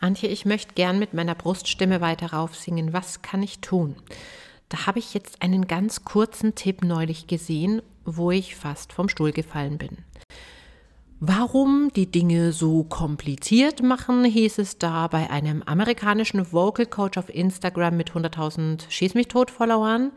[0.00, 2.92] Antje, ich möchte gern mit meiner Bruststimme weiter raufsingen.
[2.92, 3.96] Was kann ich tun?
[4.68, 9.32] Da habe ich jetzt einen ganz kurzen Tipp neulich gesehen, wo ich fast vom Stuhl
[9.32, 9.98] gefallen bin.
[11.20, 17.32] Warum die Dinge so kompliziert machen, hieß es da bei einem amerikanischen Vocal Coach auf
[17.32, 20.10] Instagram mit 100.000 Schieß mich tot Followern.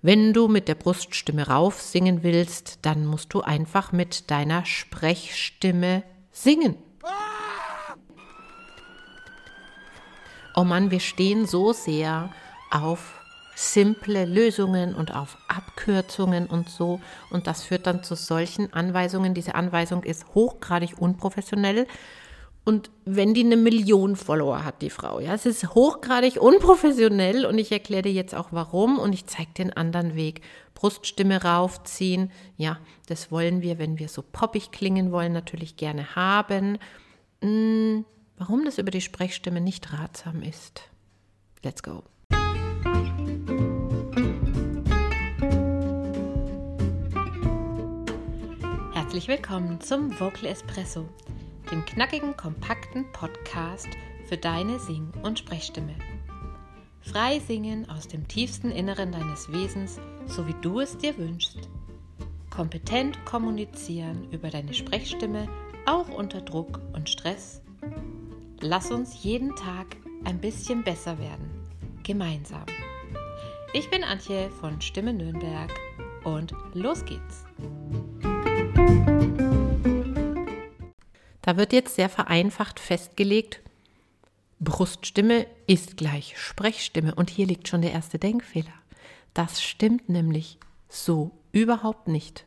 [0.00, 6.02] Wenn du mit der Bruststimme rauf singen willst, dann musst du einfach mit deiner Sprechstimme
[6.32, 6.74] singen.
[10.54, 12.30] Oh Mann, wir stehen so sehr
[12.70, 13.22] auf
[13.54, 17.00] simple Lösungen und auf Abkürzungen und so.
[17.30, 19.34] Und das führt dann zu solchen Anweisungen.
[19.34, 21.86] Diese Anweisung ist hochgradig unprofessionell.
[22.64, 27.58] Und wenn die eine Million Follower hat, die Frau, ja, es ist hochgradig unprofessionell und
[27.58, 30.42] ich erkläre dir jetzt auch warum und ich zeige den anderen Weg.
[30.74, 36.78] Bruststimme raufziehen, ja, das wollen wir, wenn wir so poppig klingen wollen, natürlich gerne haben.
[37.40, 38.04] Hm,
[38.36, 40.90] warum das über die Sprechstimme nicht ratsam ist.
[41.62, 42.02] Let's go.
[48.92, 51.08] Herzlich willkommen zum Vocal Espresso,
[51.70, 53.88] dem knackigen, kompakten Podcast
[54.26, 55.94] für deine Sing- und Sprechstimme.
[57.02, 61.68] Frei singen aus dem tiefsten Inneren deines Wesens, so wie du es dir wünschst.
[62.48, 65.48] Kompetent kommunizieren über deine Sprechstimme,
[65.84, 67.60] auch unter Druck und Stress.
[68.64, 71.50] Lass uns jeden Tag ein bisschen besser werden.
[72.04, 72.64] Gemeinsam.
[73.72, 75.68] Ich bin Antje von Stimme Nürnberg
[76.22, 77.44] und los geht's.
[81.42, 83.60] Da wird jetzt sehr vereinfacht festgelegt,
[84.60, 87.16] Bruststimme ist gleich Sprechstimme.
[87.16, 88.72] Und hier liegt schon der erste Denkfehler.
[89.34, 90.56] Das stimmt nämlich
[90.88, 92.44] so überhaupt nicht.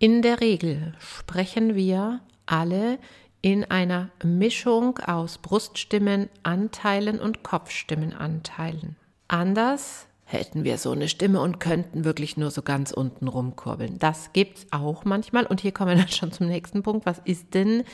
[0.00, 2.98] In der Regel sprechen wir alle
[3.42, 8.96] in einer Mischung aus Bruststimmenanteilen und Kopfstimmenanteilen.
[9.28, 13.98] Anders hätten wir so eine Stimme und könnten wirklich nur so ganz unten rumkurbeln.
[13.98, 15.46] Das gibt es auch manchmal.
[15.46, 17.06] Und hier kommen wir dann schon zum nächsten Punkt.
[17.06, 17.84] Was ist denn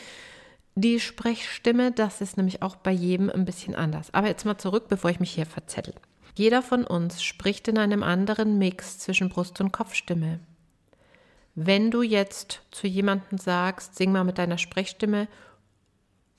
[0.74, 1.92] die Sprechstimme?
[1.92, 4.12] Das ist nämlich auch bei jedem ein bisschen anders.
[4.12, 5.94] Aber jetzt mal zurück, bevor ich mich hier verzettel.
[6.34, 10.40] Jeder von uns spricht in einem anderen Mix zwischen Brust- und Kopfstimme.
[11.58, 15.26] Wenn du jetzt zu jemandem sagst, sing mal mit deiner Sprechstimme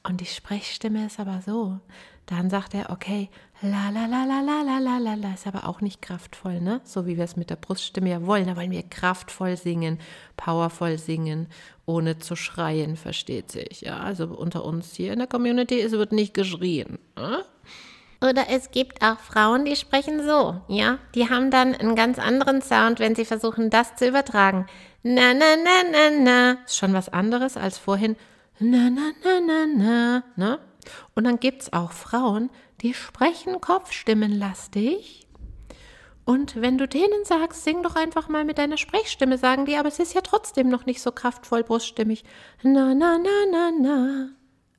[0.03, 1.79] und die Sprechstimme ist aber so,
[2.27, 3.29] dann sagt er, okay,
[3.61, 6.81] la la la la la la la la la, ist aber auch nicht kraftvoll, ne?
[6.83, 8.45] So wie wir es mit der Bruststimme ja wollen.
[8.45, 9.97] Da wollen wir kraftvoll singen,
[10.35, 11.47] powervoll singen,
[11.87, 13.81] ohne zu schreien, versteht sich.
[13.81, 16.99] Ja, also unter uns hier in der Community, es wird nicht geschrien.
[17.15, 17.43] Ne?
[18.21, 20.99] Oder es gibt auch Frauen, die sprechen so, ja?
[21.15, 24.67] Die haben dann einen ganz anderen Sound, wenn sie versuchen, das zu übertragen.
[25.09, 26.51] Na, na, na, na, na.
[26.65, 28.17] Ist schon was anderes als vorhin.
[28.59, 30.59] Na, na, na, na, na, ne?
[31.15, 32.49] Und dann gibt es auch Frauen,
[32.81, 35.25] die sprechen kopfstimmenlastig.
[36.25, 39.87] Und wenn du denen sagst, sing doch einfach mal mit deiner Sprechstimme, sagen die, aber
[39.87, 42.25] es ist ja trotzdem noch nicht so kraftvoll bruststimmig.
[42.63, 44.29] Na, na, na, na, na.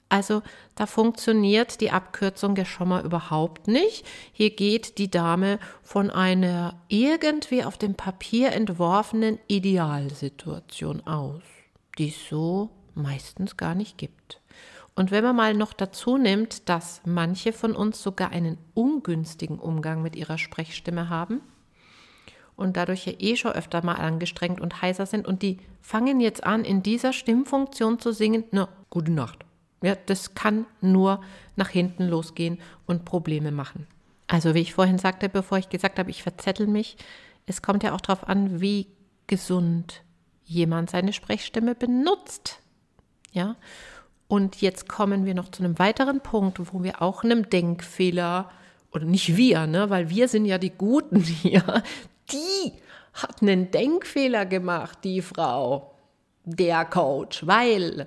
[0.09, 0.43] Also
[0.75, 4.07] da funktioniert die Abkürzung ja schon mal überhaupt nicht.
[4.33, 11.43] Hier geht die Dame von einer irgendwie auf dem Papier entworfenen Idealsituation aus,
[11.99, 14.41] die es so meistens gar nicht gibt.
[14.95, 20.03] Und wenn man mal noch dazu nimmt, dass manche von uns sogar einen ungünstigen Umgang
[20.03, 21.41] mit ihrer Sprechstimme haben
[22.57, 26.43] und dadurch ja eh schon öfter mal angestrengt und heißer sind und die fangen jetzt
[26.43, 29.45] an, in dieser Stimmfunktion zu singen, na, gute Nacht.
[29.83, 31.21] Ja, das kann nur
[31.57, 33.87] nach hinten losgehen und Probleme machen.
[34.27, 36.97] Also wie ich vorhin sagte, bevor ich gesagt habe, ich verzettel mich,
[37.47, 38.87] es kommt ja auch darauf an, wie
[39.27, 40.03] gesund
[40.45, 42.61] jemand seine Sprechstimme benutzt.
[43.33, 43.57] Ja,
[44.29, 48.51] und jetzt kommen wir noch zu einem weiteren Punkt, wo wir auch einem Denkfehler,
[48.93, 51.83] oder nicht wir, ne, weil wir sind ja die Guten hier,
[52.31, 52.73] die
[53.15, 55.95] hat einen Denkfehler gemacht, die Frau,
[56.45, 58.07] der Coach, weil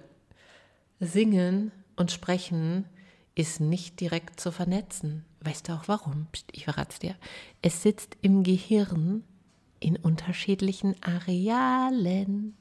[1.02, 2.86] Singen und Sprechen
[3.34, 5.26] ist nicht direkt zu vernetzen.
[5.40, 6.28] Weißt du auch warum?
[6.52, 7.16] Ich verrate es dir.
[7.64, 9.24] Es sitzt im Gehirn
[9.80, 12.56] in unterschiedlichen Arealen.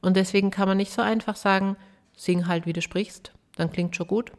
[0.00, 1.76] Und deswegen kann man nicht so einfach sagen,
[2.16, 4.30] sing halt, wie du sprichst, dann klingt schon gut.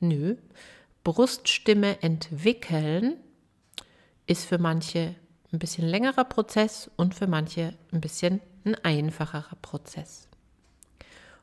[0.00, 0.36] Nö.
[1.04, 3.18] Bruststimme entwickeln
[4.26, 5.14] ist für manche
[5.52, 10.28] ein bisschen längerer Prozess und für manche ein bisschen ein einfacherer Prozess.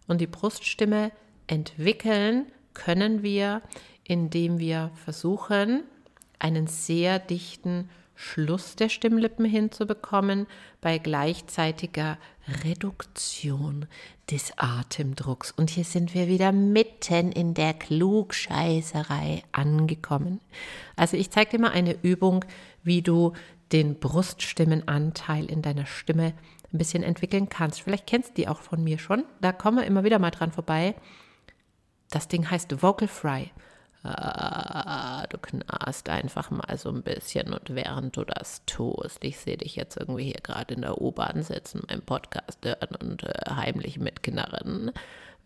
[0.08, 1.12] Und die Bruststimme
[1.48, 3.62] entwickeln können wir,
[4.04, 5.84] indem wir versuchen,
[6.40, 10.48] einen sehr dichten Schluss der Stimmlippen hinzubekommen
[10.82, 12.18] bei gleichzeitiger
[12.64, 13.88] Reduktion
[14.30, 15.52] des Atemdrucks.
[15.52, 20.42] Und hier sind wir wieder mitten in der Klugscheißerei angekommen.
[20.96, 22.46] Also ich zeige dir mal eine Übung,
[22.84, 23.34] wie du
[23.72, 26.34] den Bruststimmenanteil in deiner Stimme
[26.74, 27.82] ein bisschen entwickeln kannst.
[27.82, 29.26] Vielleicht kennst du die auch von mir schon.
[29.42, 30.96] Da kommen wir immer wieder mal dran vorbei.
[32.10, 33.52] Das Ding heißt Vocal Fry.
[34.04, 39.56] Ah, du knarrst einfach mal so ein bisschen und während du das tust, ich sehe
[39.56, 44.00] dich jetzt irgendwie hier gerade in der U-Bahn sitzen, meinen Podcast hören und äh, heimlich
[44.00, 44.92] mitknarren.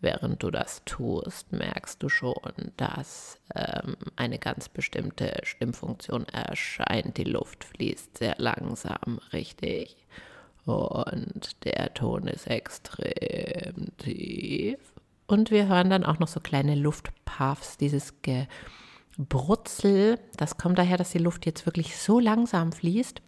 [0.00, 7.16] Während du das tust, merkst du schon, dass ähm, eine ganz bestimmte Stimmfunktion erscheint.
[7.16, 10.04] Die Luft fließt sehr langsam, richtig?
[10.68, 14.78] Und der Ton ist extrem tief.
[15.26, 18.12] Und wir hören dann auch noch so kleine Luftpuffs, dieses
[19.16, 20.18] Gebrutzel.
[20.36, 23.22] Das kommt daher, dass die Luft jetzt wirklich so langsam fließt,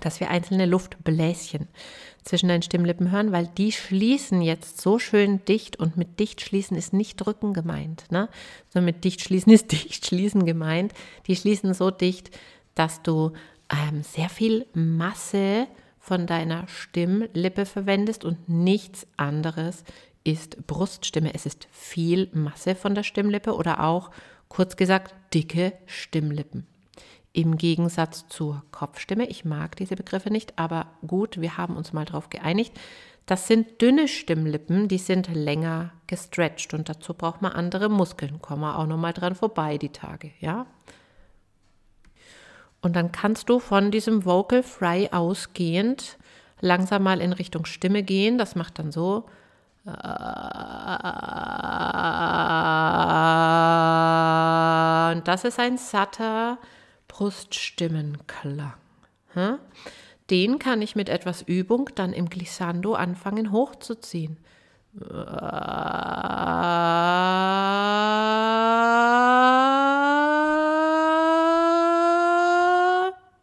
[0.00, 1.68] dass wir einzelne Luftbläschen
[2.24, 6.76] zwischen den Stimmlippen hören, weil die schließen jetzt so schön dicht und mit dicht schließen
[6.76, 8.28] ist nicht drücken gemeint, ne?
[8.70, 10.92] sondern mit dicht schließen ist dicht schließen gemeint.
[11.28, 12.36] Die schließen so dicht,
[12.74, 13.30] dass du
[13.70, 15.68] ähm, sehr viel Masse
[16.08, 19.84] von deiner Stimmlippe verwendest und nichts anderes
[20.24, 21.34] ist Bruststimme.
[21.34, 24.10] Es ist viel Masse von der Stimmlippe oder auch,
[24.48, 26.66] kurz gesagt, dicke Stimmlippen.
[27.34, 29.28] Im Gegensatz zur Kopfstimme.
[29.28, 32.72] Ich mag diese Begriffe nicht, aber gut, wir haben uns mal darauf geeinigt.
[33.26, 38.40] Das sind dünne Stimmlippen, die sind länger gestretched und dazu braucht man andere Muskeln.
[38.40, 40.64] Kommen wir auch noch mal dran vorbei die Tage, ja?
[42.80, 46.16] Und dann kannst du von diesem Vocal Fry ausgehend
[46.60, 48.38] langsam mal in Richtung Stimme gehen.
[48.38, 49.24] Das macht dann so.
[49.84, 49.94] Und
[55.26, 56.58] das ist ein satter
[57.08, 58.74] Bruststimmenklang.
[60.30, 64.36] Den kann ich mit etwas Übung dann im Glissando anfangen hochzuziehen.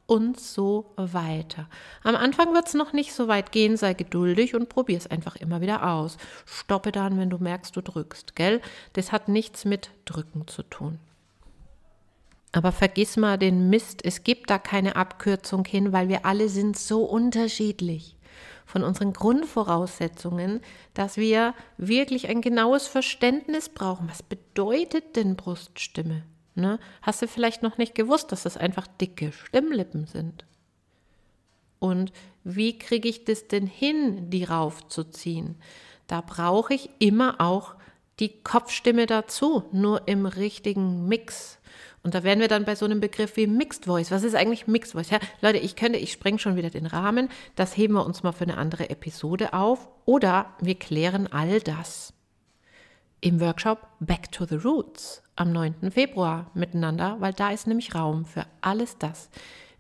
[0.07, 1.68] Und so weiter.
[2.04, 5.36] Am Anfang wird es noch nicht so weit gehen, sei geduldig und probier es einfach
[5.36, 6.18] immer wieder aus.
[6.46, 8.62] Stoppe dann, wenn du merkst, du drückst, gell?
[8.94, 11.00] Das hat nichts mit Drücken zu tun.
[12.52, 16.78] Aber vergiss mal den Mist, es gibt da keine Abkürzung hin, weil wir alle sind
[16.78, 18.16] so unterschiedlich
[18.66, 20.62] von unseren Grundvoraussetzungen,
[20.94, 24.07] dass wir wirklich ein genaues Verständnis brauchen.
[24.10, 26.24] Was bedeutet denn Bruststimme?
[26.56, 26.80] Ne?
[27.02, 30.46] Hast du vielleicht noch nicht gewusst, dass das einfach dicke Stimmlippen sind?
[31.80, 32.13] Und
[32.44, 35.56] wie kriege ich das denn hin, die raufzuziehen?
[36.07, 37.75] Da brauche ich immer auch
[38.19, 41.60] die Kopfstimme dazu, nur im richtigen Mix.
[42.02, 44.12] Und da wären wir dann bei so einem Begriff wie Mixed Voice.
[44.12, 45.10] Was ist eigentlich Mixed Voice?
[45.10, 47.30] Ja, Leute, ich könnte, ich spreng schon wieder den Rahmen.
[47.56, 49.90] Das heben wir uns mal für eine andere Episode auf.
[50.06, 52.13] Oder wir klären all das
[53.25, 55.89] im Workshop Back to the Roots am 9.
[55.89, 59.31] Februar miteinander, weil da ist nämlich Raum für alles das.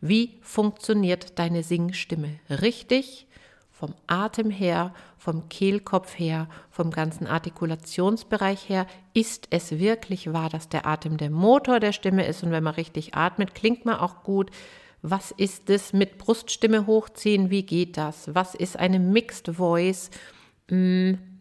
[0.01, 3.27] Wie funktioniert deine Singstimme richtig?
[3.69, 8.87] Vom Atem her, vom Kehlkopf her, vom ganzen Artikulationsbereich her.
[9.13, 12.73] Ist es wirklich wahr, dass der Atem der Motor der Stimme ist und wenn man
[12.73, 14.49] richtig atmet, klingt man auch gut?
[15.03, 17.51] Was ist es mit Bruststimme hochziehen?
[17.51, 18.33] Wie geht das?
[18.33, 20.09] Was ist eine Mixed Voice?
[20.67, 21.34] Hm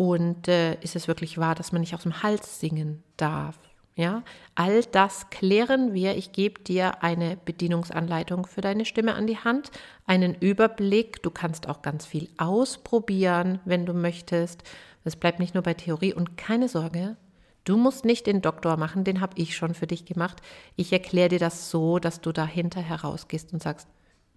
[0.00, 3.58] und äh, ist es wirklich wahr, dass man nicht aus dem Hals singen darf?
[3.96, 4.22] Ja,
[4.54, 6.16] all das klären wir.
[6.16, 9.70] Ich gebe dir eine Bedienungsanleitung für deine Stimme an die Hand,
[10.06, 11.22] einen Überblick.
[11.22, 14.62] Du kannst auch ganz viel ausprobieren, wenn du möchtest.
[15.04, 17.18] Es bleibt nicht nur bei Theorie und keine Sorge.
[17.64, 20.40] Du musst nicht den Doktor machen, den habe ich schon für dich gemacht.
[20.76, 23.86] Ich erkläre dir das so, dass du dahinter herausgehst und sagst,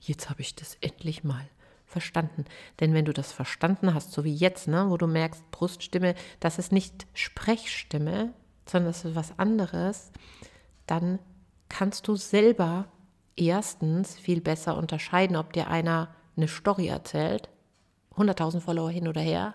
[0.01, 1.47] jetzt habe ich das endlich mal
[1.93, 2.43] verstanden.
[2.79, 6.59] Denn wenn du das verstanden hast, so wie jetzt, ne, wo du merkst, Bruststimme, das
[6.59, 8.33] ist nicht Sprechstimme,
[8.67, 10.11] sondern das ist was anderes,
[10.85, 11.19] dann
[11.69, 12.87] kannst du selber
[13.37, 17.49] erstens viel besser unterscheiden, ob dir einer eine Story erzählt,
[18.15, 19.53] 100.000 Follower hin oder her,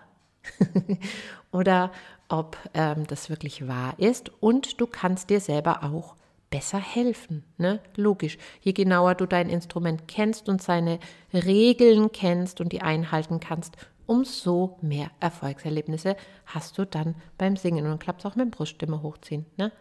[1.51, 1.91] oder
[2.29, 4.31] ob ähm, das wirklich wahr ist.
[4.41, 6.15] Und du kannst dir selber auch
[6.49, 7.43] besser helfen.
[7.57, 7.79] Ne?
[7.95, 8.37] Logisch.
[8.61, 10.99] Je genauer du dein Instrument kennst und seine
[11.33, 16.15] Regeln kennst und die einhalten kannst, umso mehr Erfolgserlebnisse
[16.45, 17.85] hast du dann beim Singen.
[17.85, 19.45] Und dann klappt es auch mit dem Bruststimme hochziehen.
[19.57, 19.71] Ne?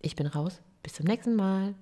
[0.00, 0.60] Ich bin raus.
[0.82, 1.74] Bis zum nächsten Mal.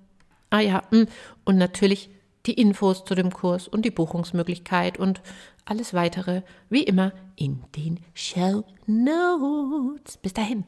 [0.49, 1.07] Ah ja, hm.
[1.43, 2.09] und natürlich
[2.45, 5.21] die Infos zu dem Kurs und die Buchungsmöglichkeit und
[5.65, 10.17] alles weitere, wie immer, in den Show Notes.
[10.17, 10.65] Bis dahin.